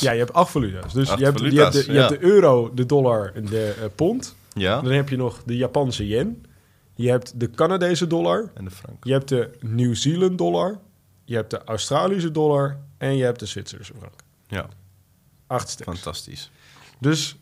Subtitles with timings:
[0.00, 0.92] Ja, je hebt acht valuta's.
[0.92, 1.98] Dus Acht je, hebt, je, hebt de, je ja.
[2.06, 4.36] hebt de euro, de dollar en de eh, pond.
[4.52, 4.80] Ja.
[4.80, 6.44] Dan heb je nog de Japanse yen.
[6.94, 8.50] Je hebt de Canadese dollar.
[8.54, 9.04] En de frank.
[9.04, 10.78] Je hebt de Nieuw-Zeeland dollar.
[11.24, 12.78] Je hebt de Australische dollar.
[12.98, 14.14] En je hebt de Zwitserse frank.
[14.48, 14.68] Ja,
[15.46, 15.90] Acht stuks.
[15.90, 16.50] fantastisch.
[16.98, 17.36] Dus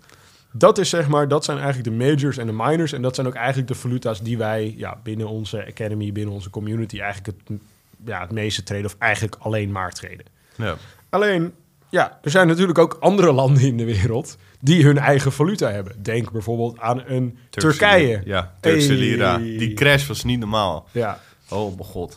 [0.52, 2.92] dat is zeg maar, dat zijn eigenlijk de majors en de minors.
[2.92, 6.50] En dat zijn ook eigenlijk de valuta's die wij ja, binnen onze academy, binnen onze
[6.50, 7.58] community eigenlijk het,
[8.04, 8.86] ja, het meeste treden.
[8.86, 10.26] Of eigenlijk alleen maar treden.
[10.56, 10.76] Ja.
[11.08, 11.54] Alleen,
[11.94, 16.02] ja, er zijn natuurlijk ook andere landen in de wereld die hun eigen valuta hebben.
[16.02, 18.20] Denk bijvoorbeeld aan een Turkse Turkije.
[18.24, 19.38] Ja, Turkse lira.
[19.38, 20.88] Die crash was niet normaal.
[20.92, 22.16] Ja, Oh, mijn god.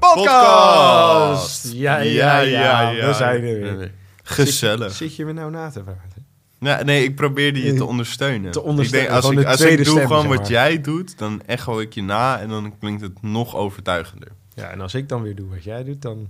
[0.00, 1.72] podcast.
[1.72, 3.92] Ja, ja, ja, we zijn er weer.
[4.22, 4.92] Gezellig.
[4.92, 6.26] Zit je me nou na te praten?
[6.58, 8.50] Nou, nee, ik probeerde je te ondersteunen.
[8.52, 10.50] Te ondersteunen, Ik denk, als ik, als ik doe stem, gewoon zeg wat maar.
[10.50, 14.28] jij doet, dan echo ik je na en dan klinkt het nog overtuigender.
[14.54, 16.28] Ja, en als ik dan weer doe wat jij doet, dan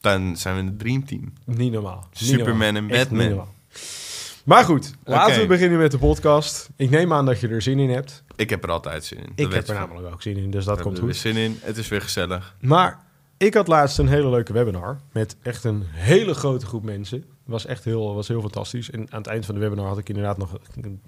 [0.00, 1.32] Dan zijn we een dreamteam.
[1.44, 2.08] niet normaal.
[2.20, 2.90] Niet Superman normaal.
[2.90, 3.46] en Echt niet Batman.
[4.44, 6.70] Maar goed, laten we beginnen met de podcast.
[6.76, 8.22] Ik neem aan dat je er zin in hebt.
[8.36, 9.32] Ik heb er altijd zin in.
[9.34, 11.12] Ik heb er namelijk ook zin in, dus dat We komt er goed.
[11.12, 11.58] weer zin in.
[11.60, 12.56] Het is weer gezellig.
[12.60, 13.04] Maar
[13.36, 17.18] ik had laatst een hele leuke webinar met echt een hele grote groep mensen.
[17.18, 18.90] Het was echt heel, was heel fantastisch.
[18.90, 20.58] En aan het eind van de webinar had ik inderdaad nog,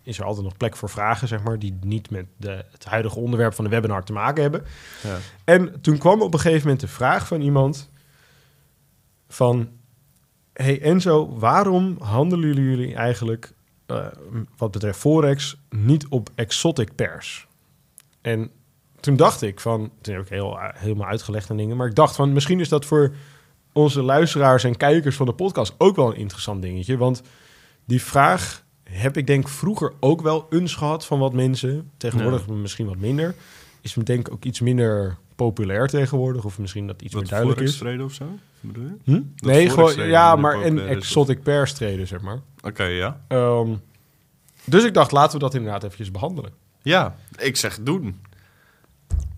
[0.03, 3.19] is er altijd nog plek voor vragen, zeg maar, die niet met de, het huidige
[3.19, 4.65] onderwerp van de webinar te maken hebben.
[5.03, 5.17] Ja.
[5.45, 7.91] En toen kwam op een gegeven moment de vraag van iemand
[9.29, 9.69] van...
[10.57, 13.53] Hey Enzo, waarom handelen jullie eigenlijk
[13.87, 14.07] eh,
[14.57, 17.47] wat betreft Forex niet op exotic pairs?
[18.21, 18.51] En
[19.01, 19.91] toen dacht ik van...
[20.01, 21.77] Toen heb ik heel, helemaal uitgelegd en dingen.
[21.77, 23.15] Maar ik dacht van misschien is dat voor
[23.73, 26.97] onze luisteraars en kijkers van de podcast ook wel een interessant dingetje.
[26.97, 27.23] Want
[27.85, 31.91] die vraag heb ik denk vroeger ook wel eens gehad van wat mensen.
[31.97, 33.35] Tegenwoordig misschien wat minder.
[33.81, 36.45] Is me denk ik ook iets minder populair tegenwoordig.
[36.45, 37.77] Of misschien dat iets meer duidelijk is.
[37.77, 38.25] treden of zo?
[38.61, 38.97] Bedoel je?
[39.05, 39.23] Hm?
[39.37, 42.41] Nee, gewoon, ja, maar is, exotic pairs traden, zeg maar.
[42.61, 43.21] Oké, ja.
[43.29, 43.71] Ehm,
[44.65, 46.53] dus ik dacht, laten we dat inderdaad eventjes behandelen.
[46.83, 48.21] Ja, ik zeg doen.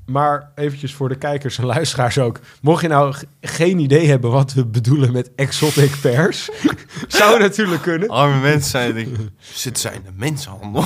[0.09, 2.41] Maar eventjes voor de kijkers en luisteraars ook.
[2.61, 6.51] Mocht je nou geen idee hebben wat we bedoelen met exotic pairs...
[7.09, 8.09] zou natuurlijk kunnen.
[8.09, 10.83] Arme mensen zijn denken, zit zij in de mensenhandel?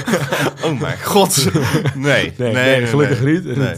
[0.64, 1.48] oh mijn god.
[1.94, 3.34] Nee, Nee, nee, gelukkig nee.
[3.34, 3.56] niet.
[3.56, 3.74] Nee.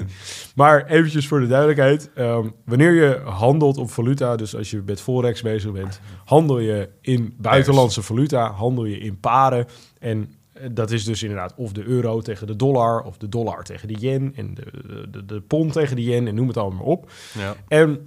[0.54, 2.10] Maar eventjes voor de duidelijkheid.
[2.14, 6.88] ehm, wanneer je handelt op valuta, dus als je met Forex bezig bent, handel je
[7.00, 9.66] in buitenlandse valuta, handel je in paren.
[9.98, 10.34] En
[10.72, 13.94] dat is dus inderdaad of de euro tegen de dollar, of de dollar tegen de
[13.98, 14.64] yen, en de,
[15.10, 17.10] de, de pond tegen de yen, en noem het allemaal maar op.
[17.38, 17.54] Ja.
[17.68, 18.02] En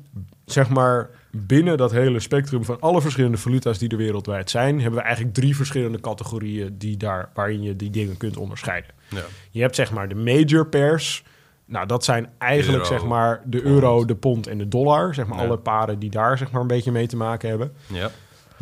[0.46, 5.00] zeg maar, binnen dat hele spectrum van alle verschillende valuta's die er wereldwijd zijn, hebben
[5.00, 8.92] we eigenlijk drie verschillende categorieën die daar, waarin je die dingen kunt onderscheiden.
[9.10, 9.22] Ja.
[9.52, 11.24] Je hebt zeg maar de major pairs.
[11.66, 13.74] Nou, dat zijn eigenlijk Euro, zeg maar de pond.
[13.74, 15.14] euro, de pond en de dollar.
[15.14, 15.46] Zeg maar Ja.
[15.46, 17.72] alle paren die daar zeg maar een beetje mee te maken hebben.
[17.88, 18.12] ja.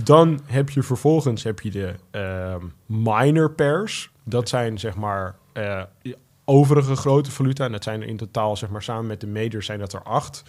[0.04, 4.12] Dan heb je vervolgens heb je de ehm, minor pairs.
[4.24, 5.82] Dat zijn zeg maar eh,
[6.46, 7.66] overige grote valuta.
[7.66, 10.04] En dat zijn er in totaal zeg maar samen met de majors zijn dat er
[10.04, 10.44] acht.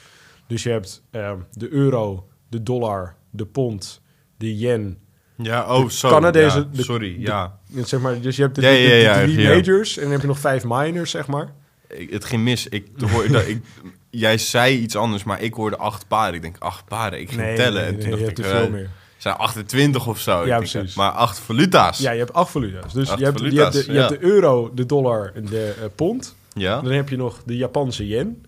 [0.47, 4.01] Dus je hebt ehm, de euro, de dollar, de pond,
[4.37, 4.99] de yen.
[5.37, 6.09] Ja, oh, zo.
[6.09, 7.59] Canadese- ja, de- sorry, ja.
[7.85, 10.39] Zeg maar, dus je hebt de, Ja, ja, drie majors en dan heb je nog
[10.39, 11.53] vijf minors, zeg maar.
[11.89, 12.69] Ik, het ging mis.
[12.69, 13.63] Ik hoorde dat ik...
[14.11, 16.35] Jij zei iets anders, maar ik hoorde acht paren.
[16.35, 17.21] Ik denk, acht paren.
[17.21, 17.85] Ik ging tellen.
[17.85, 18.91] en toen je dacht hebt ik, er veel eh, meer.
[19.23, 20.47] Zijn 28 of zo.
[20.47, 20.95] Ja, precies.
[20.95, 21.99] Maar acht valuta's.
[21.99, 22.93] Ja, je hebt acht valuta's.
[22.93, 25.75] Dus Acht je hebt, je, hebt de, je hebt de euro, de dollar en de
[25.81, 26.35] eh, pond.
[26.53, 26.81] Ja?
[26.81, 28.45] Dan heb je nog de Japanse yen.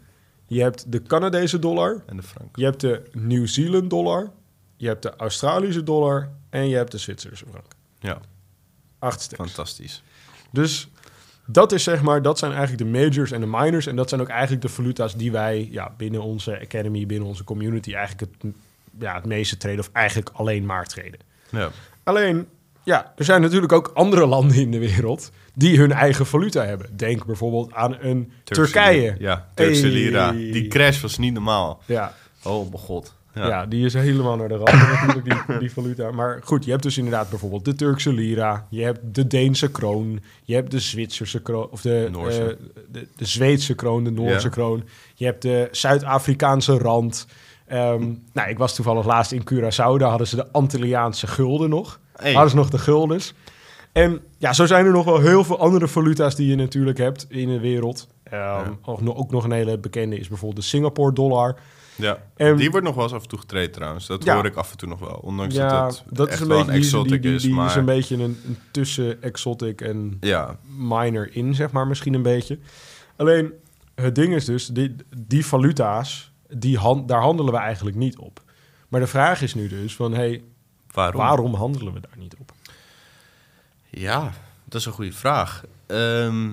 [0.46, 2.02] Je hebt de Canadese dollar.
[2.06, 2.56] En de frank.
[2.56, 4.30] Je hebt de Nieuw-Zeeland dollar.
[4.76, 6.30] Je hebt de Australische dollar.
[6.50, 7.66] En je hebt de Zwitserse frank.
[7.98, 8.18] Ja,
[8.98, 9.42] Acht stuks.
[9.42, 10.02] fantastisch.
[10.50, 10.88] Dus
[11.46, 13.86] dat is zeg maar, dat zijn eigenlijk de majors en de minors.
[13.86, 17.44] En dat zijn ook eigenlijk de valuta's die wij ja, binnen onze academy, binnen onze
[17.44, 18.52] community eigenlijk het,
[18.98, 19.80] ja, het meeste treden.
[19.80, 21.20] Of eigenlijk alleen maar treden.
[21.50, 21.70] Ja.
[22.04, 22.46] Alleen,
[22.82, 26.96] ja, er zijn natuurlijk ook andere landen in de wereld die hun eigen valuta hebben.
[26.96, 29.14] Denk bijvoorbeeld aan een Turkse Turkije.
[29.18, 29.90] Ja, Turkse Hey.
[29.90, 30.32] lira.
[30.32, 31.82] Die crash was niet normaal.
[31.86, 33.14] Ja, Oh mijn god.
[33.34, 33.46] Ja.
[33.46, 33.66] Ja.
[33.66, 34.72] die is helemaal naar de rand
[35.06, 36.10] natuurlijk, die, die valuta.
[36.10, 38.66] Maar goed, je hebt dus inderdaad bijvoorbeeld de Turkse lira.
[38.70, 40.20] Je hebt de Deense kroon.
[40.44, 41.68] Je hebt de Zwitserse kroon.
[41.70, 42.22] Of de, eh,
[42.92, 44.52] de, de Zweedse kroon, de Noorse Ja.
[44.52, 44.84] kroon.
[45.14, 47.26] Je hebt de Zuid-Afrikaanse rand.
[47.66, 49.96] Ehm, nou, ik was toevallig laatst in Curaçao.
[49.98, 52.00] Daar hadden ze de Antilliaanse gulden nog.
[52.16, 52.32] Hey.
[52.32, 53.34] Hadden ze nog de guldens.
[53.92, 57.26] En ja, zo zijn er nog wel heel veel andere valuta's die je natuurlijk hebt
[57.28, 58.08] in de wereld.
[58.22, 61.56] Ehm, ook, nog, ook nog een hele bekende is bijvoorbeeld de Singapore dollar.
[61.96, 64.06] Ja, En- die wordt nog wel eens af en toe getreden trouwens.
[64.06, 64.34] Dat Ja.
[64.34, 65.18] hoor ik af en toe nog wel.
[65.22, 67.48] Ondanks ja, dat het dat echt is een wel een exotic die, die, is.
[67.48, 72.14] maar is een beetje een, een tussen exotic en ja, minor in, zeg maar, misschien
[72.14, 72.58] een beetje.
[73.16, 73.52] Alleen,
[73.94, 78.42] het ding is dus, die, die valuta's, die daar handelen we eigenlijk niet op.
[78.88, 80.42] Maar de vraag is nu dus van, hey,
[80.92, 81.20] waarom?
[81.20, 82.52] waarom handelen we daar niet op?
[83.90, 84.32] Ja,
[84.64, 85.64] dat is een goede vraag.
[85.86, 86.50] Ehm,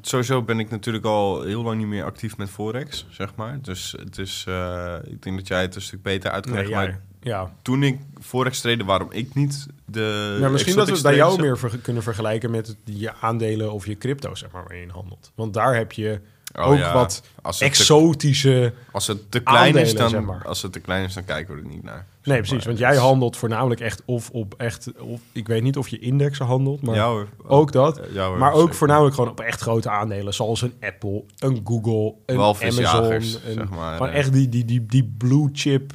[0.00, 3.58] sowieso ben ik natuurlijk al heel lang niet meer actief met Forex, zeg maar.
[3.62, 6.66] Dus het is, eh, ik denk dat jij het een stuk beter uit kan Nee,
[6.68, 6.86] leggen.
[6.86, 7.52] ja, Maar ja.
[7.62, 11.40] toen ik Forex trade, waarom ik niet de ja, misschien dat we het bij jou
[11.40, 14.82] meer ver- kunnen vergelijken met het- je aandelen of je crypto, zeg maar, waar je
[14.82, 15.32] in handelt.
[15.34, 16.20] Want daar heb je
[16.54, 16.92] Oh, ook ja.
[16.92, 18.72] wat als te, exotische...
[18.92, 20.46] als het te klein is, dan, zeg maar.
[20.46, 22.06] als het te klein is, dan kijken we er niet naar.
[22.24, 22.56] Nee, precies.
[22.56, 22.66] maar.
[22.66, 24.90] Want jij handelt voornamelijk echt of op echt...
[24.98, 27.28] Of, ik weet niet of je indexen handelt, maar Ja hoor.
[27.46, 28.00] ook dat.
[28.12, 28.74] Ja, hoor, maar ook zeker.
[28.74, 33.12] voornamelijk gewoon op echt grote aandelen, zoals een Apple, een Google, een Amazon.
[33.12, 34.18] Een, zeg maar, gewoon eh.
[34.18, 35.92] echt die, die, die, die blue chip,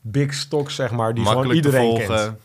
[0.00, 2.38] big stocks, zeg maar, die gewoon te iedereen volgen.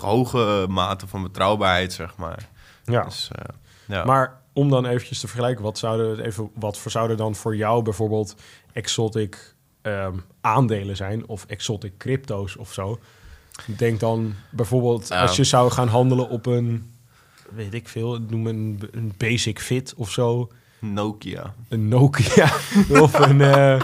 [0.00, 2.48] Hoge mate van betrouwbaarheid, zeg maar.
[2.84, 2.96] kent.
[2.96, 3.04] Ja.
[3.04, 3.54] Dus, eh,
[3.86, 4.04] ja.
[4.04, 7.82] Maar om dan eventjes te vergelijken, wat zouden, even, wat voor zouden dan voor jou
[7.82, 8.34] bijvoorbeeld
[8.72, 12.98] exotic ehm, aandelen zijn of exotic crypto's of zo?
[13.66, 16.92] Denk dan bijvoorbeeld als je zou gaan handelen op een,
[17.50, 21.54] weet ik veel, noem een, een Basic Fit of zo, Nokia.
[21.68, 22.52] een Nokia
[23.02, 23.80] of een, eh,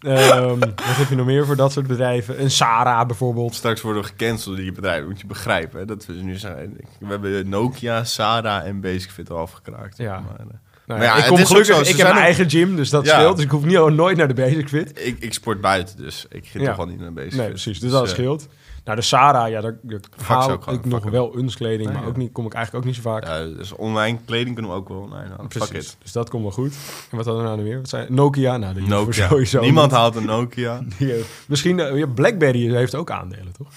[0.00, 2.42] ehm, wat heb je nog meer voor dat soort bedrijven?
[2.42, 3.54] Een Sara bijvoorbeeld.
[3.54, 5.78] Straks worden we gecanceld die bedrijven, moet je begrijpen.
[5.78, 5.84] Hè?
[5.84, 6.76] Dat we nu zijn.
[7.00, 9.96] We hebben Nokia, Sara en Basicfit al afgekraakt.
[9.96, 10.18] Ja.
[10.20, 10.46] Maar, eh,
[10.86, 13.06] Nou, Maar ja, ik kom gelukkig, zo, ik heb mijn ook- eigen gym, dus dat
[13.06, 13.12] Ja.
[13.18, 13.36] scheelt.
[13.36, 15.06] Dus ik hoef niet, nooit naar de Basic Fit.
[15.06, 17.38] ik, ik sport buiten, dus ik ga toch wel niet naar Basicfit.
[17.40, 17.80] Nee, precies.
[17.80, 18.48] Dus dat eh, scheelt.
[18.90, 22.02] Nou, de Sara, ja, daar, daar zou haal ik nog wel uns kleding, Nee, maar
[22.02, 22.08] ja.
[22.08, 23.24] ook niet, kom ik eigenlijk ook niet zo vaak.
[23.24, 25.50] Ja, dus online kleding kunnen we ook wel halen.
[25.50, 25.96] Fuck precies.
[26.02, 26.74] Dus dat komt wel goed.
[27.10, 27.76] En wat hadden we nou meer?
[27.76, 28.56] Wat zijn Nokia?
[28.56, 29.28] Nou, die Nokia.
[29.28, 30.80] sowieso Niemand haalt een Nokia.
[30.98, 33.68] Die, eh, misschien, ja, BlackBerry heeft ook aandelen, toch?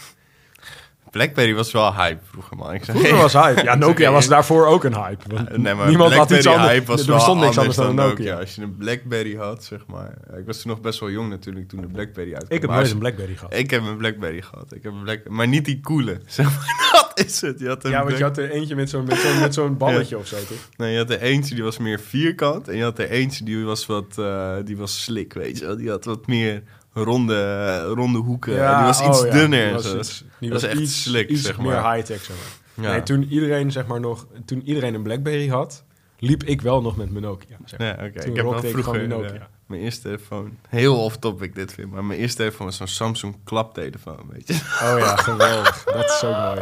[1.14, 2.74] Blackberry was wel hype vroeger, man.
[2.74, 3.64] Ik zeg, Vroeger was hype.
[3.64, 5.24] Ja, Nokia was daarvoor ook een hype.
[5.36, 6.72] want Nee, maar niemand had iets anders.
[6.72, 8.40] hype was er bestond niks anders dan dan Nokia.
[8.40, 10.18] Als je een Blackberry had, zeg maar.
[10.32, 12.56] Ja, Ik was toen nog best wel jong natuurlijk toen de Blackberry uitkwam.
[12.56, 13.54] Ik heb nooit een BlackBerry gehad.
[13.54, 14.74] Ik heb een Blackberry gehad.
[14.76, 15.30] Ik heb een Black...
[15.30, 16.20] Maar niet die coole.
[16.26, 17.60] Zeg maar, dat is het.
[17.60, 19.78] Je had een Ja, want je had er eentje met zo'n met zo'n met zo'n
[19.78, 20.58] balletje of zo, toch?
[20.78, 22.68] Nee, je had er eentje die was meer vierkant.
[22.68, 24.18] En je had er eentje die was wat...
[24.18, 25.78] eh, die was slik, weet je wel.
[25.78, 26.64] Die had wat meer
[26.94, 28.68] ronde, ronde hoeken.
[28.68, 29.66] en die was iets oh ja, dunner.
[29.66, 29.98] Die was, zo.
[29.98, 31.94] iets, die was is echt iets, slik, iets zeg meer maar.
[31.96, 32.86] high-tech, zeg maar.
[32.86, 32.92] Ja.
[32.92, 34.28] Nee, toen iedereen, zeg maar, nog...
[34.46, 35.84] Toen iedereen een BlackBerry had,
[36.20, 37.58] liep ik wel nog met mijn Nokia.
[37.66, 37.88] Zeg maar.
[37.88, 38.20] Ja, oké.
[38.20, 39.34] Toen Ik heb wel vroeger die Nokia.
[39.34, 40.58] eh, mijn eerste telefoon.
[40.70, 44.54] Heel off-topic dit vind, maar mijn eerste telefoon was zo'n Samsung klaptelefoon, weet je.
[44.54, 45.84] Oh ja, geweldig.
[45.84, 46.62] Dat is ook mooi.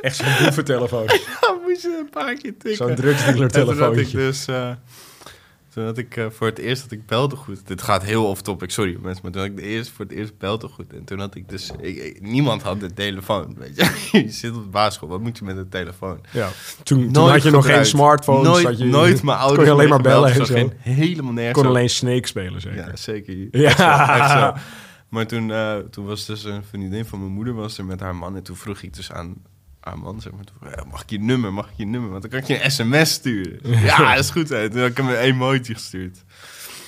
[0.00, 1.04] Echt zo'n boeventelefoon.
[1.40, 2.74] Ja, moest je een paar keer tikken.
[2.76, 4.16] Zo'n drugsdealer En Toen had ik telefoontje.
[4.16, 4.46] dus...
[4.46, 4.70] eh,
[5.78, 7.66] toen had ik eh, voor het eerst dat ik belde goed.
[7.66, 9.22] Dit gaat heel off-topic, sorry mensen.
[9.22, 10.92] Maar toen had ik de eerste, voor het eerst belde goed.
[10.92, 11.70] En toen had ik dus...
[11.80, 14.08] Ik, ik- niemand had de telefoon, weet je.
[14.24, 16.20] je zit op de basisschool, wat moet je met een telefoon?
[16.32, 16.48] Ja.
[16.82, 17.86] Toen, toen had je nog geen gebruikt.
[17.88, 18.46] smartphones.
[18.48, 21.32] Nooit, had je, nooit mijn ouders kon je alleen maar bellen en zo geen- helemaal
[21.32, 22.86] nergens kon alleen Snake spelen, zeker.
[22.88, 23.36] Ja, zeker.
[23.50, 23.68] Ja.
[23.68, 24.52] Echt zo, echt zo.
[25.08, 28.16] Maar toen, eh, toen was dus een vriendin van mijn moeder was er met haar
[28.16, 28.36] man.
[28.36, 29.34] En toen vroeg ik dus aan
[29.88, 32.10] haar man, zeg maar, toen, mag ik je nummer, mag ik je nummer?
[32.10, 33.58] Want dan kan ik je een sms sturen.
[33.90, 34.48] ja, dat is goed.
[34.48, 34.70] Hè.
[34.70, 36.24] Toen had ik hem een emoji gestuurd.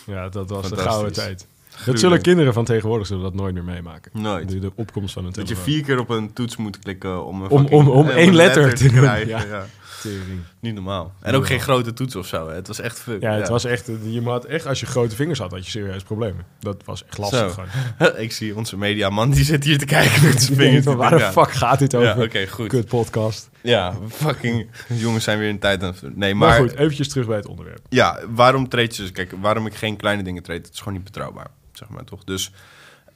[0.06, 1.46] Ja, dat was de gouden tijd.
[1.86, 4.10] Dat zullen kinderen van tegenwoordig zullen dat nooit meer meemaken.
[4.14, 4.48] Nooit.
[4.48, 5.72] De, de opkomst van een Dat je telefoon.
[5.74, 8.34] vier keer op een toets moet klikken om een Om- om- om eh, één een
[8.34, 9.28] letter te krijgen.
[9.28, 9.44] ja.
[9.44, 9.66] Ja.
[10.00, 10.40] Tering.
[10.60, 11.12] Niet normaal.
[11.20, 12.48] En ook geen grote toets of zo.
[12.48, 12.54] Hè.
[12.54, 13.20] Het was echt fuck.
[13.22, 16.02] Ja, het was echt, je had echt, als je grote vingers had, had je serieus
[16.02, 16.44] problemen.
[16.60, 17.58] Dat was echt lastig.
[18.16, 20.84] Ik zie onze mediaman, die zit hier te kijken met zijn vingers.
[20.84, 22.16] Van, waar de fuck gaat dit over?
[22.18, 22.68] Ja, oké, goed.
[22.68, 23.50] Kut podcast.
[23.62, 25.94] Ja, fucking jongens zijn weer een tijd aan.
[26.14, 27.80] Nee, Maar, maar, goed, eventjes terug bij het onderwerp.
[27.88, 29.12] ja, waarom trade je dus?
[29.12, 32.24] Kijk, waarom ik geen kleine dingen trade, het is gewoon niet betrouwbaar, zeg maar toch?
[32.24, 32.52] Dus,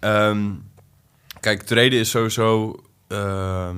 [0.00, 0.50] ehm,
[1.40, 2.76] kijk, traden is sowieso...
[3.08, 3.76] ehm,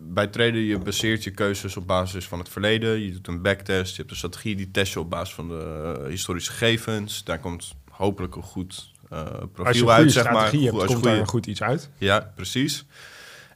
[0.00, 3.00] bij traden, je baseert je keuzes op basis van het verleden.
[3.00, 5.94] Je doet een backtest, je hebt een strategie, die test je op basis van de
[6.02, 7.24] eh, historische gegevens.
[7.24, 10.50] Daar komt hopelijk een goed eh, profiel uit, zeg maar.
[10.50, 11.90] hebt, als je komt goede- goed iets uit.
[11.98, 12.86] ja, precies.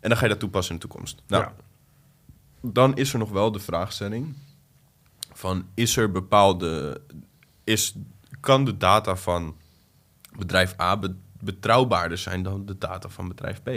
[0.00, 1.22] En dan ga je dat toepassen in de toekomst.
[1.26, 1.54] Nou, Ja.
[2.60, 4.34] dan is er nog wel de vraagstelling
[5.32, 7.00] van is er bepaalde
[7.64, 7.94] is
[8.40, 9.56] kan de data van
[10.38, 13.70] bedrijf A be- betrouwbaarder zijn dan de data van bedrijf B.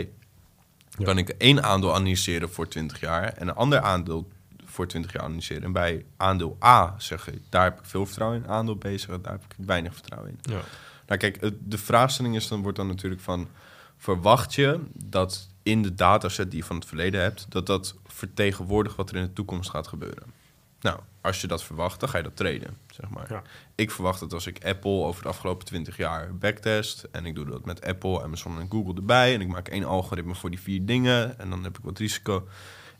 [0.98, 1.04] Ja.
[1.04, 4.28] Kan ik één aandeel analyseren voor 20 jaar en een ander aandeel
[4.64, 5.62] voor 20 jaar analyseren.
[5.62, 8.48] En bij aandeel A zeg ik, daar heb ik veel vertrouwen in.
[8.48, 10.38] Aandeel B zeg ik, daar heb ik weinig vertrouwen in.
[10.52, 10.60] Ja.
[11.06, 13.48] Nou kijk, de vraagstelling is dan, wordt dan natuurlijk van...
[13.96, 17.46] verwacht je dat in de dataset die je van het verleden hebt...
[17.48, 20.32] dat dat vertegenwoordigt wat er in de toekomst gaat gebeuren?
[20.80, 23.26] Nou, als je dat verwacht, dan ga je dat traden, zeg maar.
[23.32, 23.42] Ja.
[23.74, 27.06] Ik verwacht dat als ik Apple over de afgelopen 20 jaar backtest...
[27.12, 29.34] en ik doe dat met Apple, Amazon en Google erbij...
[29.34, 31.38] en ik maak één algoritme voor die vier dingen...
[31.38, 32.48] en dan heb ik wat risico...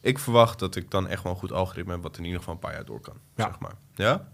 [0.01, 2.03] Ik verwacht dat ik dan echt wel een goed algoritme heb...
[2.03, 3.45] wat in ieder geval een paar jaar door kan, Ja.
[3.45, 3.75] zeg maar.
[3.95, 4.29] Ja?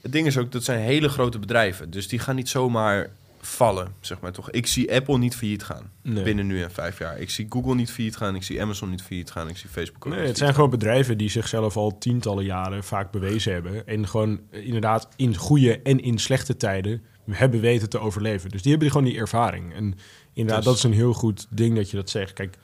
[0.00, 1.90] Het ding is ook, dat zijn hele grote bedrijven.
[1.90, 4.50] Dus die gaan niet zomaar vallen, zeg maar toch.
[4.50, 6.22] Ik zie Apple niet failliet gaan Nee.
[6.24, 7.18] binnen nu en vijf jaar.
[7.20, 8.34] Ik zie Google niet failliet gaan.
[8.34, 9.48] Ik zie Amazon niet failliet gaan.
[9.48, 12.84] Ik zie Facebook ook Nee, niet het zijn gewoon bedrijven die zichzelf al tientallen jaren
[12.84, 13.86] vaak bewezen hebben.
[13.86, 18.50] En gewoon eh, inderdaad in goede en in slechte tijden hebben weten te overleven.
[18.50, 19.74] Dus die hebben gewoon die ervaring.
[19.74, 19.94] En
[20.32, 22.32] inderdaad, Dus- dat is een heel goed ding dat je dat zegt.
[22.32, 22.56] Kijk,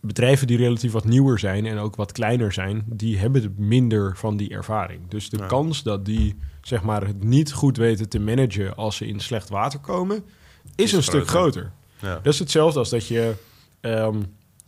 [0.00, 4.36] bedrijven die relatief wat nieuwer zijn en ook wat kleiner zijn, die hebben minder van
[4.36, 5.00] die ervaring.
[5.08, 5.46] Dus de Ja.
[5.46, 9.48] kans dat die zeg maar het niet goed weten te managen als ze in slecht
[9.48, 10.16] water komen,
[10.74, 11.72] is, Is een stuk groter.
[12.00, 12.14] Ja.
[12.14, 13.34] Dat is hetzelfde als dat je.
[13.80, 14.18] ehm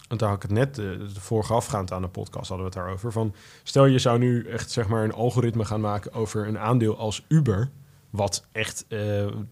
[0.08, 0.84] want daar had ik het net eh,
[1.14, 3.12] de voorafgaand aan de podcast hadden we het daarover.
[3.12, 6.96] Van stel je zou nu echt zeg maar een algoritme gaan maken over een aandeel
[6.98, 7.70] als Uber.
[8.12, 8.98] Wat echt, eh,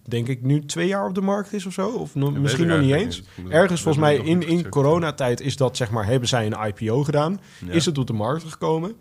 [0.03, 1.89] denk ik, nu twee jaar op de markt is of zo.
[1.89, 3.23] Of misschien nog niet eens.
[3.37, 3.53] niet.
[3.53, 7.41] Ergens volgens mij in, in coronatijd is dat, zeg maar, hebben zij een IPO gedaan.
[7.67, 7.73] Ja.
[7.73, 8.97] Is het op de markt gekomen?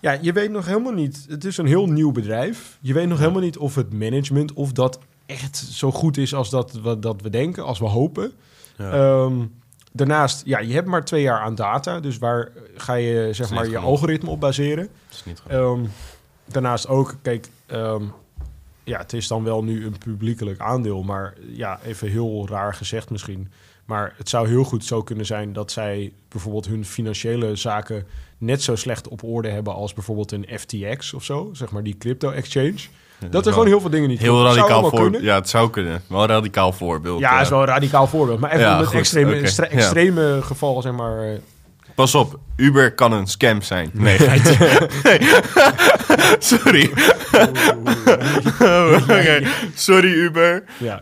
[0.00, 1.26] Ja, je weet nog helemaal niet.
[1.28, 2.78] Het is een heel nieuw bedrijf.
[2.80, 6.50] Je weet nog helemaal niet of het management of dat echt zo goed is als
[6.50, 8.32] dat we, dat we denken, als we hopen.
[8.78, 8.90] Ja.
[8.90, 9.34] Ehm,
[9.92, 12.00] daarnaast, ja, je hebt maar twee jaar aan data.
[12.00, 13.84] Dus waar ga je zeg maar je genoeg.
[13.84, 14.88] algoritme op baseren?
[15.08, 15.50] Dat is niet goed.
[15.50, 15.84] Ehm,
[16.44, 18.02] daarnaast ook, kijk, ehm,
[18.84, 23.10] ja, het is dan wel nu een publiekelijk aandeel, maar ja, even heel raar gezegd
[23.10, 23.48] misschien.
[23.84, 28.06] Maar het zou heel goed zo kunnen zijn dat zij bijvoorbeeld hun financiële zaken
[28.38, 31.98] net zo slecht op orde hebben als bijvoorbeeld een FTX of zo, zeg maar die
[31.98, 32.80] crypto exchange.
[33.30, 35.22] Dat er gewoon heel veel dingen niet heel radicaal voor.
[35.22, 36.02] Ja, het zou kunnen.
[36.06, 37.20] Wel een radicaal voorbeeld.
[37.20, 37.40] Ja, eh.
[37.40, 38.40] is wel een radicaal voorbeeld.
[38.40, 39.42] Maar even Ja, om het goed, extreme, ja.
[39.68, 41.38] extreme geval, zeg maar.
[41.94, 43.90] Pas op, Uber kan een scam zijn.
[43.92, 44.18] Nee,
[45.02, 45.18] nee.
[46.38, 46.90] Sorry.
[49.74, 50.62] Sorry Uber.
[50.78, 51.00] ja,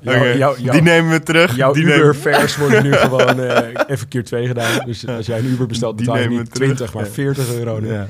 [0.70, 1.56] Die nemen we terug.
[1.56, 4.84] jouw Uber-fares worden nu gewoon eh, even keer twee gedaan.
[4.86, 6.68] Dus als jij een Uber bestelt, betaal je niet we terug.
[6.74, 7.10] 20, maar Ja.
[7.10, 7.78] 40 euro.
[7.80, 7.92] nu.
[7.92, 8.08] Ja.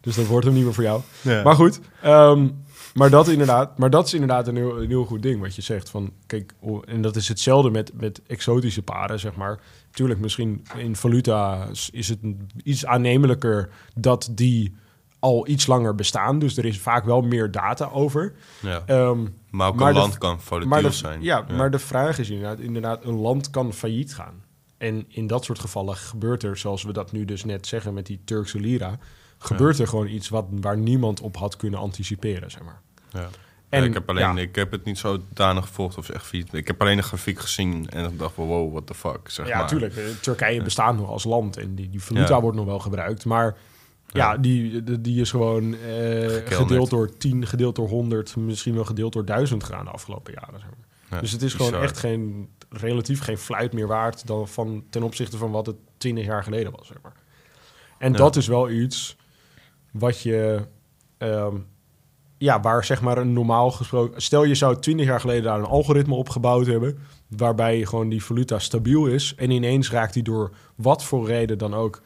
[0.00, 1.00] Dus dat wordt hem niet meer voor jou.
[1.20, 1.42] Ja.
[1.42, 2.46] Maar goed, ehm,
[2.94, 5.62] maar, dat inderdaad, maar dat is inderdaad een heel, een heel goed ding wat je
[5.62, 5.90] zegt.
[5.90, 9.60] Van, kijk, oh, en dat is hetzelfde met, met exotische paren, zeg maar.
[9.90, 12.18] Tuurlijk, misschien in valuta is het
[12.64, 14.74] iets aannemelijker dat die
[15.18, 16.38] al iets langer bestaan.
[16.38, 18.32] Dus er is vaak wel meer data over.
[18.60, 18.82] Ja.
[18.86, 19.20] Ehm,
[19.50, 21.22] Maar ook Maar een de- land kan volatiel de, zijn.
[21.22, 24.42] ja, maar de vraag is inderdaad, inderdaad, een land kan failliet gaan.
[24.78, 28.06] En in dat soort gevallen gebeurt er, zoals we dat nu dus net zeggen met
[28.06, 28.98] die Turkse lira,
[29.42, 32.80] gebeurt er gewoon iets wat, waar niemand op had kunnen anticiperen, zeg maar.
[33.10, 33.28] Ja.
[33.68, 34.42] En, ja, ik, heb alleen, ja.
[34.42, 36.32] ik heb het niet zo danig gevolgd of echt.
[36.32, 39.30] Ik heb alleen een grafiek gezien en ik dacht van wow, what the fuck.
[39.30, 39.94] Zeg ja, natuurlijk.
[40.20, 43.24] Turkije bestaat nog als land en die, die valuta wordt nog wel gebruikt.
[43.24, 43.56] Maar
[44.06, 49.12] ja, die, die, is gewoon eh, gedeeld door 10, gedeeld door 100, misschien wel gedeeld
[49.12, 50.60] door 1000 gegaan de afgelopen jaren.
[50.60, 51.20] Zeg maar.
[51.20, 55.36] Dus het is gewoon echt geen, relatief geen fluit meer waard dan van, ten opzichte
[55.36, 56.86] van wat het 20 jaar geleden was.
[56.86, 57.14] Zeg maar.
[57.98, 59.16] En dat is wel iets
[59.92, 60.66] wat je,
[61.18, 61.56] ehm,
[62.38, 65.64] ja, waar zeg maar een normaal gesproken, stel je zou 20 jaar geleden daar een
[65.64, 70.50] algoritme op gebouwd hebben, waarbij gewoon die valuta stabiel is en ineens raakt die door
[70.74, 72.02] wat voor reden dan ook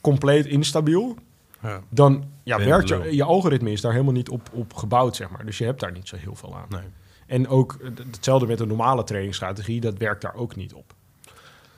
[0.00, 1.16] compleet instabiel,
[1.62, 1.80] Ja.
[1.88, 5.30] dan ja, Ben werkt je, je algoritme is daar helemaal niet op, op gebouwd, zeg
[5.30, 5.44] maar.
[5.44, 6.66] Dus je hebt daar niet zo heel veel aan.
[6.68, 6.88] Nee.
[7.26, 7.78] En ook
[8.10, 10.94] hetzelfde met een normale trainingsstrategie, dat werkt daar ook niet op.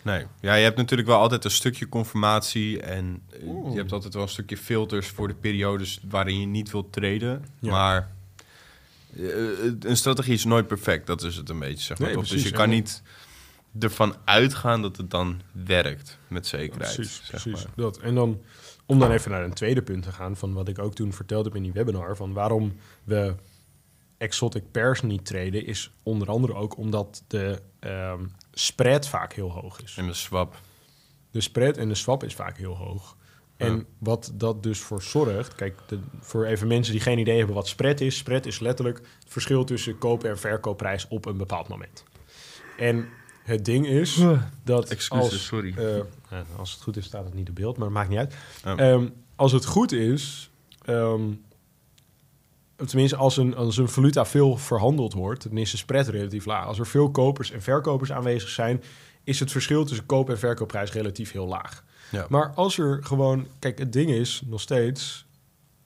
[0.02, 0.26] Nee.
[0.40, 3.73] Ja, je hebt natuurlijk wel altijd een stukje conformatie en eh, Oeh.
[3.73, 7.44] je hebt altijd wel een stukje filters voor de periodes waarin je niet wilt treden.
[7.59, 7.71] Ja.
[7.71, 8.11] Maar
[9.16, 9.25] eh,
[9.80, 12.06] een strategie is nooit perfect, dat is het een beetje, zeg maar.
[12.06, 12.26] Nee, toch?
[12.26, 12.42] precies.
[12.42, 13.02] Dus je kan niet
[13.78, 16.94] ervan uitgaan dat het dan werkt, met zekerheid.
[16.94, 17.64] precies, zeg precies.
[17.64, 17.73] maar.
[17.76, 17.99] Dat.
[17.99, 18.40] En dan,
[18.87, 21.44] om dan even naar een tweede punt te gaan, van wat ik ook toen verteld
[21.44, 23.35] heb in die webinar, van waarom we
[24.18, 29.82] exotic pairs niet treden, is onder andere ook omdat de ehm, spread vaak heel hoog
[29.82, 29.94] is.
[29.97, 30.61] En de swap.
[31.30, 33.16] De spread en de swap is vaak heel hoog.
[33.56, 33.82] En Ja.
[33.99, 37.68] wat dat dus voor zorgt, kijk, de, voor even mensen die geen idee hebben wat
[37.68, 38.16] spread is.
[38.16, 42.04] Spread is letterlijk het verschil tussen koop- en verkoopprijs op een bepaald moment.
[42.78, 43.09] En
[43.42, 44.21] het ding is
[44.64, 45.75] dat Excuses, als, sorry.
[45.76, 46.00] eh,
[46.56, 48.35] als het goed is staat het niet op beeld, maar het maakt niet uit.
[48.66, 48.80] Oh.
[48.87, 50.50] Ehm, als het goed is,
[50.85, 51.23] ehm,
[52.87, 56.67] tenminste als een, als een valuta veel verhandeld wordt, dan is de spread relatief laag.
[56.67, 58.83] Als er veel kopers en verkopers aanwezig zijn,
[59.25, 61.85] is het verschil tussen koop- en verkoopprijs relatief heel laag.
[62.11, 62.27] Ja.
[62.29, 65.27] Maar als er gewoon, kijk, het ding is nog steeds,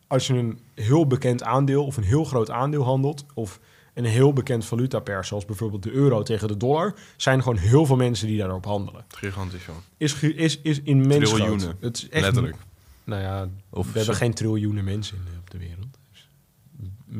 [0.07, 3.61] als je een heel bekend aandeel of een heel groot aandeel handelt, of
[3.95, 7.87] een heel bekend valutapair, zoals bijvoorbeeld de euro tegen de dollar, zijn er gewoon heel
[7.87, 9.05] veel mensen die daarop handelen.
[9.09, 9.77] Gigantisch, joh.
[9.97, 11.61] Is, is, is immens Triljoenen.
[11.61, 11.75] groot.
[11.81, 12.57] Het is echt, Letterlijk.
[13.05, 15.86] Nou ja, Of we hebben geen triljoenen mensen in, op de wereld.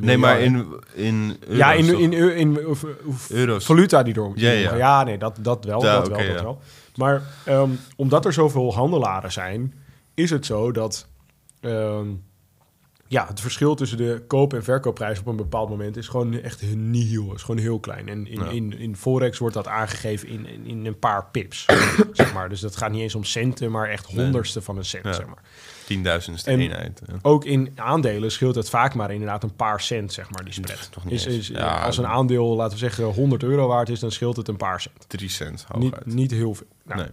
[0.05, 3.65] Nee, maar in, in euro's, ja, in, in, in, in of, of Euro's.
[3.65, 4.33] valuta die door.
[4.35, 4.69] Ja, die ja.
[4.69, 5.85] door- ja, nee, dat, dat wel.
[5.85, 6.43] Ja, dat wel, dat ja.
[6.43, 6.61] wel.
[6.97, 9.75] Maar ehm, omdat er zoveel handelaren zijn,
[10.15, 11.07] is het zo dat
[11.61, 12.07] ehm,
[13.09, 16.63] ja, het verschil tussen de koop- en verkoopprijs op een bepaald moment is gewoon echt
[16.75, 17.35] nihil.
[17.35, 18.09] Is gewoon heel klein.
[18.09, 18.49] En in, Ja.
[18.51, 21.65] in, in Forex wordt dat aangegeven in, in, in een paar pips.
[22.13, 22.49] zeg maar.
[22.49, 24.25] Dus dat gaat niet eens om centen, maar echt Nee.
[24.25, 25.05] honderdste van een cent.
[25.05, 25.13] Ja.
[25.13, 25.43] Zeg maar.
[25.87, 27.03] Tienduizendste En- eenheid.
[27.07, 27.15] ja.
[27.23, 30.89] Ook in aandelen scheelt het vaak maar inderdaad een paar cent, zeg maar, die spread.
[30.93, 34.01] Toch niet Is, is, Ja, als een aandeel, laten we zeggen, 100 euro waard is,
[34.01, 35.05] dan scheelt het een paar cent.
[35.09, 36.15] Drie cent Niet, hooguit.
[36.15, 36.67] niet heel veel.
[36.85, 37.09] Nou, nee.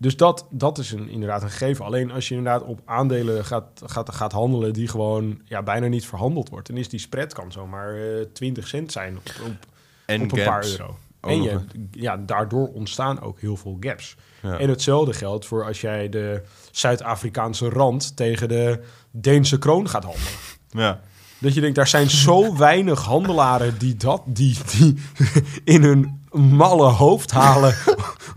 [0.00, 1.84] Dus dat, dat is een, inderdaad een gegeven.
[1.84, 6.06] Alleen als je inderdaad op aandelen gaat, gaat, gaat handelen die gewoon ja, bijna niet
[6.06, 9.66] verhandeld wordt, dan is die spread kan zomaar eh 20 cent zijn op, op,
[10.06, 10.96] En op een paar euro.
[11.20, 14.16] Ook en je, ja, daardoor ontstaan ook heel veel gaps.
[14.42, 14.58] Ja.
[14.58, 20.32] En hetzelfde geldt voor als jij de Zuid-Afrikaanse rand tegen de Deense kroon gaat handelen.
[20.68, 21.00] ja.
[21.40, 24.94] Dat je denkt, daar zijn zo weinig handelaren die dat die, die
[25.74, 27.74] in hun malle hoofd halen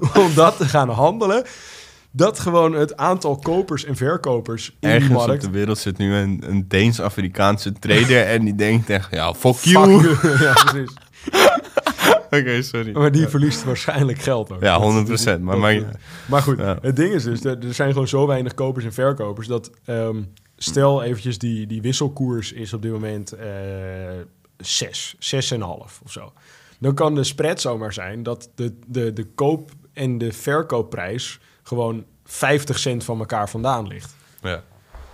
[0.25, 1.43] om dat te gaan handelen.
[2.13, 5.41] Dat gewoon het aantal kopers en verkopers in Ergens op markt.
[5.43, 9.72] de wereld zit nu een, een Deens-Afrikaanse trader en die denkt echt, ja, fuck Fuck
[9.72, 10.01] you.
[10.01, 10.17] you.
[10.46, 10.93] ja, precies.
[12.29, 12.91] Oké, sorry.
[12.91, 14.62] Maar die verliest waarschijnlijk geld ook.
[14.62, 15.39] Ja, Dat- 100%.
[15.41, 15.81] Maar, maar
[16.25, 16.77] Maar goed, Ja.
[16.81, 20.22] het ding is dus, er zijn gewoon zo weinig kopers en verkopers dat ehm,
[20.58, 23.48] stel eventjes die, die wisselkoers is op dit moment eh
[24.58, 25.60] 6, 6,5
[26.03, 26.34] of zo.
[26.79, 32.06] Dan kan de spread zomaar zijn dat de, de, de koop- en de verkoopprijs gewoon
[32.26, 34.16] 50 cent van elkaar vandaan ligt.
[34.42, 34.64] ja,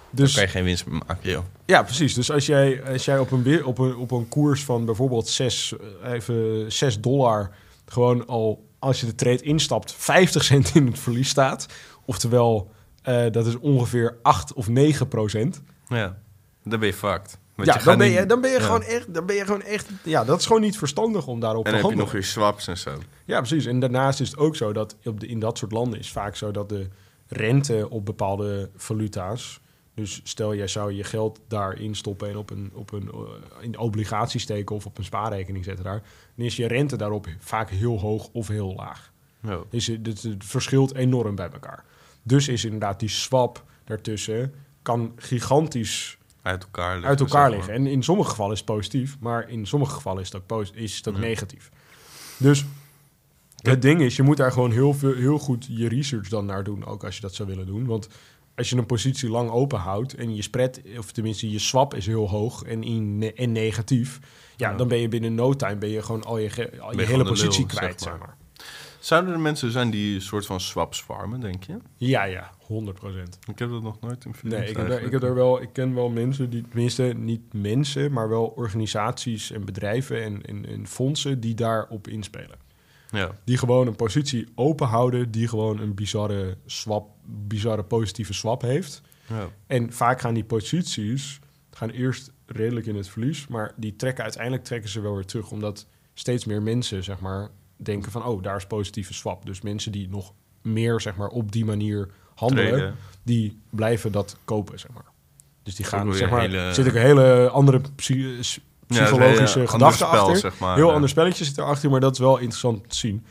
[0.10, 1.44] Dus kan je geen winst maken, joh.
[1.66, 2.14] ja, precies.
[2.14, 5.74] Dus als jij, als jij op, een, op, een, op een koers van bijvoorbeeld 6,
[6.04, 7.52] even 6 dollar
[7.86, 11.66] gewoon al, als je de trade instapt, 50 cent in het verlies staat.
[12.06, 15.62] Oftewel, eh, dat is ongeveer 8 of 9 procent.
[15.88, 16.18] Ja,
[16.63, 17.38] dan ben je fucked.
[17.58, 18.63] Want Ja, je dan ben, je, dan ben je ja.
[18.63, 21.65] gewoon echt, dan ben je gewoon echt, ja, dat is gewoon niet verstandig om daarop
[21.65, 22.06] En te dan heb je handelen.
[22.06, 22.98] nog weer swaps en zo.
[23.26, 23.65] Ja, precies.
[23.65, 26.36] En daarnaast is het ook zo dat op de, in dat soort landen is vaak
[26.36, 26.88] zo dat de
[27.28, 29.60] rente op bepaalde valuta's.
[29.93, 33.78] Dus stel jij zou je geld daarin stoppen en op een, op een eh, in
[33.78, 36.02] obligatie steken of op een spaarrekening zetten daar.
[36.36, 39.12] Dan is je rente daarop vaak heel hoog of heel laag.
[39.41, 39.60] Ja.
[39.70, 41.86] Dus het, het, het verschilt enorm bij elkaar.
[42.24, 46.16] Dus is inderdaad die swap daartussen kan gigantisch
[46.48, 47.10] Uit elkaar liggen.
[47.10, 47.74] uit elkaar liggen.
[47.74, 51.14] En in sommige gevallen is het positief, maar in sommige gevallen is posi- is ook
[51.14, 51.20] Ja.
[51.20, 51.72] negatief.
[52.38, 52.66] Dus
[53.62, 56.64] het ding is, je moet daar gewoon heel, veel, heel goed je research dan naar
[56.64, 57.86] doen, ook als je dat zou willen doen.
[57.86, 58.08] Want
[58.56, 62.06] als je een positie lang open houdt en je spread, of tenminste je swap is
[62.06, 64.20] heel hoog en, in, en negatief,
[64.56, 64.76] ja, Ja.
[64.78, 67.24] dan ben je binnen no time ben je gewoon al je, al je je hele
[67.24, 68.38] positie lul, kwijt, zeg zeg maar.
[69.08, 71.78] Zouden er mensen zijn die een soort van swaps farmen, denk je?
[71.96, 73.39] Ja, ja, 100 procent.
[73.48, 75.12] Ik heb dat nog nooit in films Nee, ik heb, daar, ik eigenlijk.
[75.12, 79.65] heb daar wel, ik ken wel mensen die, tenminste niet mensen, maar wel organisaties en
[79.65, 82.58] bedrijven en, en, en fondsen die daarop inspelen.
[83.12, 88.62] Ja, Die gewoon een positie open houden, die gewoon een bizarre swap, bizarre positieve swap
[88.62, 89.02] heeft.
[89.28, 89.50] ja.
[89.67, 91.39] En vaak gaan die posities
[91.72, 95.52] gaan eerst redelijk in het verlies, maar die trekken uiteindelijk trekken ze wel weer terug,
[95.52, 99.46] omdat steeds meer mensen zeg maar denken van oh daar is positieve swap.
[99.46, 104.80] Dus mensen die nog meer zeg maar op die manier handelen, die blijven dat kopen
[104.80, 105.06] zeg maar.
[105.63, 109.58] Dus die gaan zeg maar hele- zit ook een hele andere psy- Ja, een psychologische
[109.60, 110.38] hele gedachte spel, achter.
[110.38, 110.76] zeg maar.
[110.76, 110.94] Heel Ja.
[110.94, 113.26] ander spelletje zit erachter, maar dat is wel interessant te zien.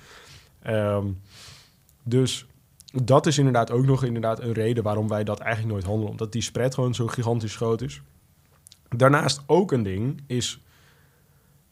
[0.62, 1.06] Ehm,
[2.02, 2.46] dus
[2.92, 6.10] dat is inderdaad ook nog inderdaad een reden waarom wij dat eigenlijk nooit handelen.
[6.10, 8.00] Omdat die spread gewoon zo gigantisch groot is.
[8.88, 10.60] Daarnaast ook een ding is...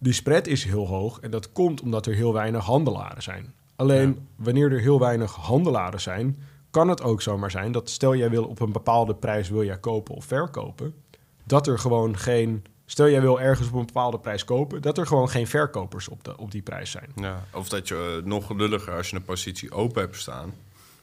[0.04, 3.54] Die spread is heel hoog en dat komt omdat er heel weinig handelaren zijn.
[3.76, 4.44] Alleen Ja.
[4.44, 6.38] wanneer er heel weinig handelaren zijn...
[6.70, 9.78] kan het ook zomaar zijn dat stel jij wil op een bepaalde prijs wil jij
[9.78, 10.94] kopen of verkopen...
[11.44, 12.64] dat er gewoon geen...
[12.86, 14.82] Stel jij wil ergens op een bepaalde prijs kopen...
[14.82, 17.10] dat er gewoon geen verkopers op, de, op die prijs zijn.
[17.14, 20.54] Ja, of dat je eh, nog lulliger als je een positie open hebt staan,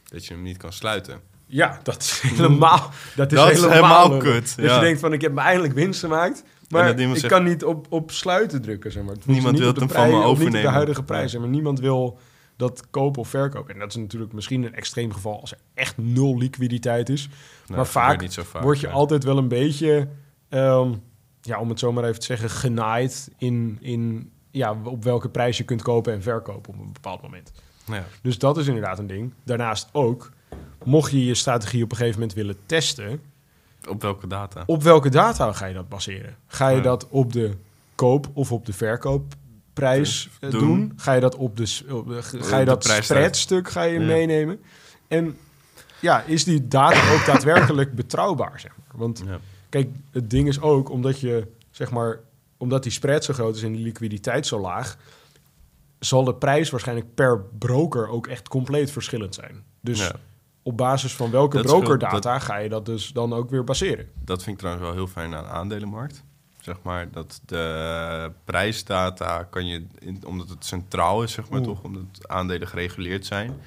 [0.08, 1.20] dat je hem niet kan sluiten.
[1.46, 5.32] Ja, dat is helemaal, dat is Dat is helemaal, kut, je denkt van, ik heb
[5.32, 6.42] me eindelijk winst gemaakt.
[6.72, 9.14] Maar ik zegt- kan niet op, op sluiten drukken, zeg maar.
[9.14, 10.62] Het Niemand wil het hem van me of Niet overnemen.
[10.62, 11.48] de huidige prijs, maar.
[11.48, 12.18] Niemand wil
[12.56, 13.74] dat kopen of verkopen.
[13.74, 17.28] En dat is natuurlijk misschien een extreem geval als er echt nul liquiditeit is.
[17.68, 18.62] Maar vaak gebeurt niet zo vaak.
[18.62, 20.08] Word je altijd wel een beetje...
[20.48, 20.92] ehm,
[21.40, 25.56] ja, om het zo maar even te zeggen, genaaid in, in ja, op welke prijs
[25.58, 27.52] je kunt kopen en verkopen op een bepaald moment.
[27.86, 28.04] Ja.
[28.22, 29.32] Dus dat is inderdaad een ding.
[29.44, 30.30] Daarnaast ook,
[30.84, 33.20] mocht je je strategie op een gegeven moment willen testen,
[33.88, 34.62] Op welke data?
[34.66, 36.36] op welke data ga je dat baseren?
[36.46, 36.82] Ga je Ja.
[36.82, 37.50] dat op de
[37.94, 40.60] koop of op de verkoopprijs eh, doen?
[40.60, 40.92] Doen.
[40.96, 44.06] Ga je dat op de, s- op de- ga je dat spreadstuk ga je Ja.
[44.06, 44.60] meenemen?
[45.08, 45.36] En
[46.00, 48.98] ja, is die data ook daadwerkelijk betrouwbaar, zeg maar?
[49.00, 49.38] Want Ja.
[49.68, 52.18] Kijk, het ding is ook omdat je, zeg maar,
[52.56, 54.96] omdat die spread zo groot is en die liquiditeit zo laag,
[55.98, 59.62] zal de prijs waarschijnlijk per broker ook echt compleet verschillend zijn.
[59.80, 60.12] Dus Ja.
[60.62, 64.08] Op basis van welke Dat brokerdata ga je dat dus dan ook weer baseren?
[64.24, 66.24] Dat vind ik trouwens wel heel fijn aan de aandelenmarkt.
[66.60, 71.68] Zeg maar dat de prijsdata kan je, in, omdat het centraal is, zeg maar Oeh.
[71.68, 73.60] toch, omdat aandelen gereguleerd zijn,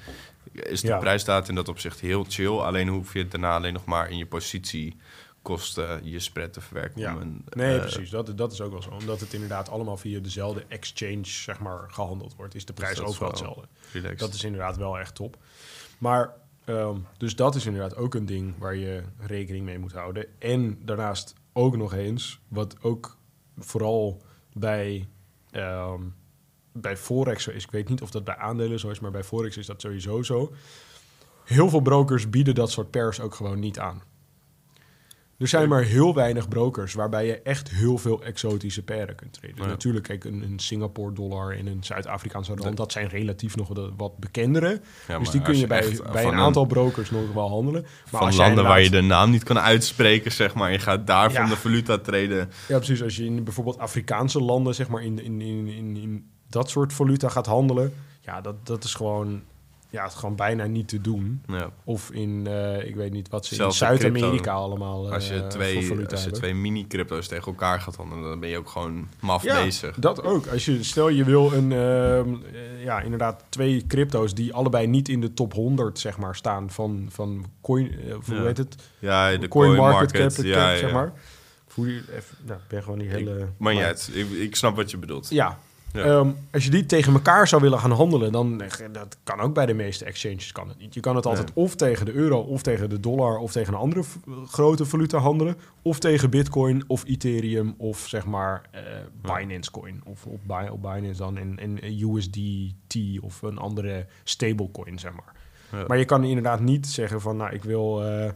[0.52, 0.98] is de Ja.
[0.98, 2.56] prijsdata in dat opzicht heel chill.
[2.58, 7.00] Alleen hoef je het daarna alleen nog maar in je positiekosten je spread te verwerken.
[7.00, 7.16] Ja.
[7.20, 8.10] een, Nee, eh, precies.
[8.10, 8.90] Dat, dat is ook wel zo.
[8.90, 13.04] Omdat het inderdaad allemaal via dezelfde exchange, zeg maar, gehandeld wordt, is de prijs dat
[13.04, 13.66] is overal hetzelfde.
[13.92, 14.18] relaxed.
[14.18, 15.36] Dat is inderdaad wel echt top.
[15.98, 16.32] Maar,
[16.66, 20.26] ehm, dus dat is inderdaad ook een ding waar je rekening mee moet houden.
[20.38, 23.16] En daarnaast ook nog eens, wat ook
[23.58, 25.08] vooral bij,
[25.50, 26.02] ehm,
[26.72, 27.64] bij Forex is.
[27.64, 30.22] Ik weet niet of dat bij aandelen zo is, maar bij Forex is dat sowieso
[30.22, 30.52] zo.
[31.44, 34.02] Heel veel brokers bieden dat soort pairs ook gewoon niet aan.
[35.38, 39.62] Er zijn maar heel weinig brokers waarbij je echt heel veel exotische pairen kunt treden.
[39.62, 39.66] Ja.
[39.66, 43.92] Natuurlijk, kijk, een, een Singapore-dollar en een Zuid-Afrikaanse rand, Dat- dat zijn relatief nog wat-
[43.96, 44.80] wat bekendere.
[45.08, 47.82] Ja, dus die kun je bij, bij van een aantal brokers nog wel handelen.
[48.10, 50.72] Maar van landen waar je de naam niet kan uitspreken, zeg maar.
[50.72, 51.48] Je gaat daarvan Ja.
[51.50, 52.50] de valuta treden.
[52.68, 53.02] Ja, precies.
[53.02, 56.92] Als je in bijvoorbeeld Afrikaanse landen, zeg maar, in, in, in, in, in dat soort
[56.92, 59.42] valuta gaat handelen, ja, dat, dat is gewoon,
[59.90, 61.42] ja, het is gewoon bijna niet te doen.
[61.46, 61.70] Ja.
[61.84, 65.28] Of in, eh, ik weet niet wat ze in Zelfs in Zuid-Amerika allemaal eh, Als
[65.28, 66.32] je voor twee, als je hebben.
[66.32, 69.96] twee mini-crypto's tegen elkaar gaat handelen, dan ben je ook gewoon maf Ja, bezig.
[69.96, 70.46] dat ook.
[70.46, 75.08] Als je, stel je wil een, ehm, eh, ja, inderdaad twee crypto's die allebei niet
[75.08, 78.42] in de top 100, zeg maar, staan van, van coin, eh, hoe Ja.
[78.44, 78.76] heet het?
[78.98, 80.34] Ja, de coin coin market, market.
[80.34, 80.76] cap, ja, ja.
[80.78, 81.12] zeg maar.
[81.68, 83.48] Voel je even, nou, ik ben gewoon die hele...
[83.56, 84.10] Maar niet uit.
[84.12, 85.28] Ik, ik snap wat je bedoelt.
[85.30, 85.58] Ja.
[85.96, 86.04] Ja.
[86.04, 89.54] Ehm, als je die tegen elkaar zou willen gaan handelen, dan eh, dat kan ook
[89.54, 90.94] bij de meeste exchanges kan het niet.
[90.94, 93.80] Je kan het altijd of tegen de euro, of tegen de dollar, of tegen een
[93.80, 94.02] andere
[94.46, 98.82] grote valuta handelen, of tegen Bitcoin, of Ethereum, of zeg maar eh,
[99.22, 104.98] Binance Coin, of op, Bi- op Binance dan en, en USDT of een andere stablecoin,
[104.98, 105.34] zeg maar.
[105.80, 105.84] Ja.
[105.86, 108.30] Maar je kan inderdaad niet zeggen van, nou, ik wil eh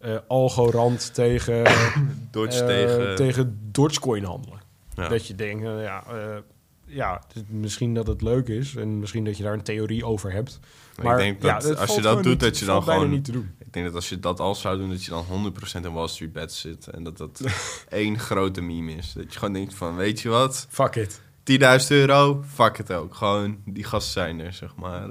[0.00, 1.64] eh, Algorand tegen,
[2.30, 3.16] Dodge eh, tegen...
[3.16, 4.60] tegen Dogecoin handelen.
[4.94, 5.08] ja.
[5.08, 6.36] Dat je denkt, eh, ja, eh,
[6.90, 10.58] ja, misschien dat het leuk is en misschien dat je daar een theorie over hebt.
[11.02, 13.10] Maar ik denk dat als je dat doet, niet- dat je dan gewoon...
[13.10, 13.54] niet te doen.
[13.58, 15.24] Ik denk dat als je dat al zou doen, dat je dan
[15.80, 16.86] 100% in Wall Street bets zit.
[16.88, 17.40] En dat dat
[17.88, 19.12] één grote meme is.
[19.12, 20.66] Dat je gewoon denkt van, weet je wat?
[20.70, 21.20] Fuck it.
[21.82, 23.14] 10.000 euro, fuck het ook.
[23.14, 25.08] Gewoon, die gasten zijn er, zeg maar.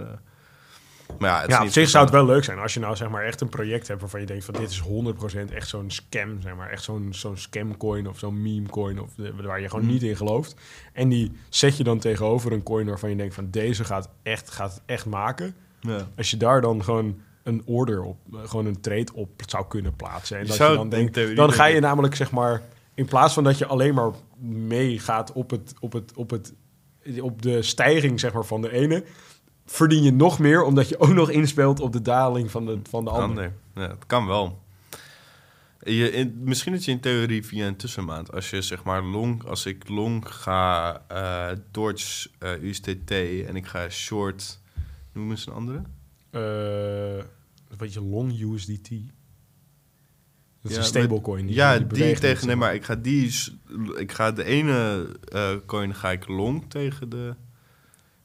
[1.20, 2.96] Maar ja, het Ja, op zich zo- zou het wel leuk zijn als je nou
[2.96, 5.92] zeg maar echt een project hebt waarvan je denkt van dit is 100% echt zo'n
[5.92, 9.70] scam, zeg maar, echt zo'n zo'n scamcoin of zo'n meme coin of de- waar je
[9.70, 9.94] gewoon Mhm.
[9.94, 10.56] niet in gelooft.
[10.94, 14.50] En die zet je dan tegenover een coin waarvan je denkt van deze gaat echt
[14.50, 15.56] gaat het echt maken.
[15.82, 16.08] Ja.
[16.18, 19.96] Als je daar dan gewoon een order op, eh, gewoon een trade op zou kunnen
[19.96, 20.38] plaatsen.
[20.38, 22.62] En Je dat je dan denkt, dan ga je namelijk zeg maar,
[22.94, 24.12] in plaats van dat je alleen maar
[24.68, 26.54] meegaat op, het, op, het, op, het,
[27.22, 29.04] op de stijging zeg maar, van de ene,
[29.70, 33.04] verdien je nog meer omdat je ook nog inspeelt op de daling van de, van
[33.04, 33.30] de ander.
[33.30, 33.54] Ander.
[33.76, 34.60] Ja, het kan wel.
[35.84, 39.44] Je, in, misschien dat je in theorie via een tussenmaand, als je zeg maar long,
[39.44, 43.12] als ik long ga eh Dodge eh, USDT
[43.48, 44.60] en ik ga short,
[45.14, 45.82] noem eens een andere.
[46.30, 47.26] Eh,
[47.78, 48.90] weet je, long USDT.
[50.62, 51.46] Dat is Ja, een stablecoin.
[51.46, 53.34] Die, ja, die, tegen, nee, maar ik ga die,
[53.98, 57.36] ik ga de ene eh, coin ga ik long tegen de,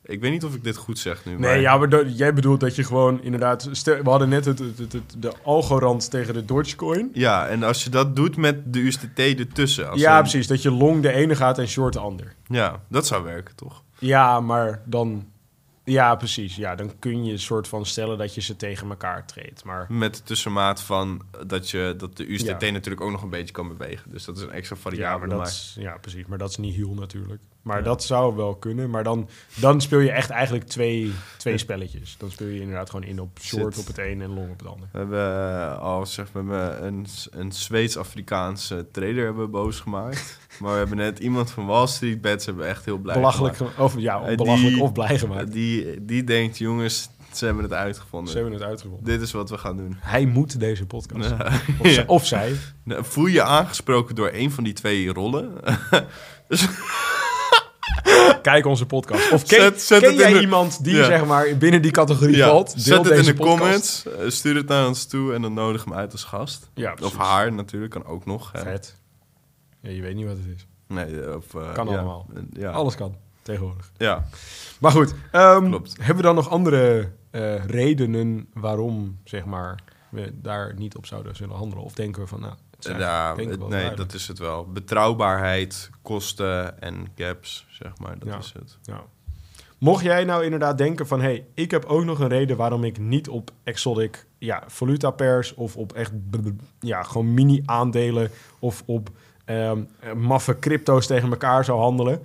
[0.04, 1.30] ik weet niet of ik dit goed zeg nu.
[1.32, 3.68] Nee, maar- ja, maar jij bedoelt dat je gewoon inderdaad...
[3.72, 7.10] stel- we hadden net het, het, het, het- de Algorand tegen de Dogecoin.
[7.12, 9.90] Ja, en als je dat doet met de USDT ertussen.
[9.90, 10.46] Als Ja, een- precies.
[10.46, 12.34] Dat je long de ene gaat en short de ander.
[12.48, 13.82] Ja, dat zou werken, toch?
[13.98, 15.32] Ja, maar dan...
[15.86, 16.56] Ja, precies.
[16.56, 19.64] Ja, dan kun je een soort van stellen dat je ze tegen elkaar treedt.
[19.64, 22.70] Maar Met de tussenmaat van dat, je, dat de USDT Ja.
[22.70, 24.10] natuurlijk ook nog een beetje kan bewegen.
[24.10, 25.18] Dus dat is een extra variabele.
[25.26, 26.26] maar maar dat is, ja, precies.
[26.26, 27.40] Maar dat is niet heel natuurlijk.
[27.64, 27.82] Maar Ja.
[27.84, 28.90] dat zou wel kunnen.
[28.90, 32.14] Maar dan, dan speel je echt eigenlijk twee, twee spelletjes.
[32.18, 33.82] Dan speel je inderdaad gewoon in op short Zit.
[33.82, 34.88] op het een en long op het ander.
[34.92, 35.20] We hebben
[35.70, 40.38] eh, al zeg maar, een, een Zweeds-Afrikaanse trader hebben we boos gemaakt.
[40.60, 43.56] maar we hebben net iemand van Wall Street Bets hebben we echt heel blij belachelijk,
[43.56, 43.74] gemaakt.
[43.76, 45.52] ge- of, ja, Eh, belachelijk die- of blij gemaakt.
[45.52, 48.30] Die, die denkt, jongens, Ze hebben het uitgevonden.
[48.32, 49.04] Ze hebben het uitgevonden.
[49.04, 49.96] Dit is wat we gaan doen.
[50.00, 51.28] Hij moet deze podcast.
[51.30, 51.60] Ja.
[51.80, 52.52] Of, zij, of zij.
[52.82, 55.52] Nou, Voel je je aangesproken door een van die twee rollen?
[58.42, 59.32] Kijk onze podcast.
[59.32, 61.04] Of ken, Zet- zet ken het in jij de- iemand die Ja.
[61.04, 62.72] zeg maar binnen die categorie valt?
[62.72, 63.58] Deel Zet het in de podcast.
[63.58, 64.06] comments.
[64.06, 66.70] eh, Stuur het naar ons toe en dan nodig hem uit als gast.
[66.74, 68.52] Ja, Of haar natuurlijk, kan ook nog.
[68.52, 68.60] hè.
[68.60, 68.96] Vet.
[69.80, 70.66] Ja, je weet niet wat het is.
[70.88, 71.92] Nee, of, eh, Kan ja.
[71.92, 72.26] allemaal.
[72.72, 73.92] Alles kan tegenwoordig.
[73.96, 74.24] Ja.
[74.80, 75.96] Maar goed, ehm, Klopt.
[75.96, 81.36] hebben we dan nog andere eh, redenen waarom zeg maar, we daar niet op zouden
[81.36, 81.84] zullen handelen?
[81.84, 82.54] Of denken we van, nou,
[82.84, 83.96] Ja, nee, duidelijk.
[83.96, 84.66] dat is het wel.
[84.72, 88.38] Betrouwbaarheid, kosten en gaps, zeg maar, dat Ja.
[88.38, 88.78] is het.
[88.82, 89.04] Ja.
[89.78, 91.20] Mocht jij nou inderdaad denken van...
[91.20, 95.54] hey, ik heb ook nog een reden waarom ik niet op Exotic ja, valuta pairs...
[95.54, 96.12] of op echt
[96.80, 98.30] ja, gewoon mini-aandelen...
[98.58, 99.10] of op
[99.44, 102.20] ehm, eh, maffe crypto's tegen elkaar zou handelen...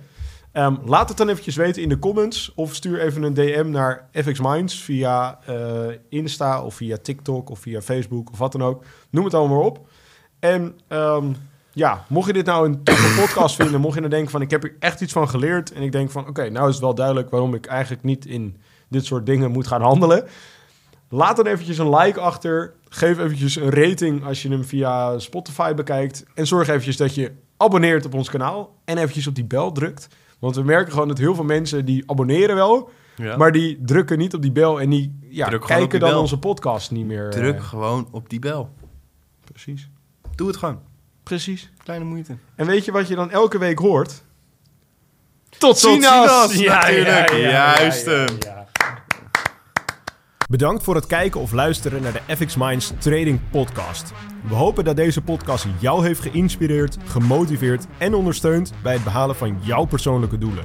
[0.52, 2.52] Ehm, laat het dan eventjes weten in de comments...
[2.54, 6.62] of stuur even een DM naar FX Minds via eh, Insta...
[6.64, 8.84] of via TikTok of via Facebook of wat dan ook.
[9.10, 9.88] Noem het allemaal maar op.
[10.40, 11.24] En ehm,
[11.72, 12.82] ja, mocht je dit nou een
[13.20, 15.82] podcast vinden, mocht je nou denken van ik heb hier echt iets van geleerd en
[15.82, 18.56] ik denk van oké, nou is het wel duidelijk waarom ik eigenlijk niet in
[18.88, 20.26] dit soort dingen moet gaan handelen.
[21.08, 22.72] Laat dan eventjes een like achter.
[22.88, 26.24] Geef eventjes een rating als je hem via Spotify bekijkt.
[26.34, 30.08] En zorg eventjes dat je abonneert op ons kanaal en eventjes op die bel drukt.
[30.38, 33.36] Want we merken gewoon dat heel veel mensen die abonneren wel, Ja.
[33.36, 36.20] maar die drukken niet op die bel en die ja, Druk kijken die dan bel.
[36.20, 37.24] onze podcast niet meer.
[37.24, 38.70] eh, Druk gewoon op die bel.
[39.44, 39.90] precies.
[40.40, 40.80] Doe het gewoon.
[41.22, 41.70] Precies.
[41.82, 42.36] Kleine moeite.
[42.54, 44.22] En weet je wat je dan elke week hoort?
[45.58, 47.30] Tot ziens, natuurlijk.
[47.30, 48.38] Juist hem.
[50.48, 54.12] Bedankt voor het kijken of luisteren naar de FX Minds Trading Podcast.
[54.48, 59.58] We hopen dat deze podcast jou heeft geïnspireerd, gemotiveerd en ondersteund bij het behalen van
[59.62, 60.64] jouw persoonlijke doelen.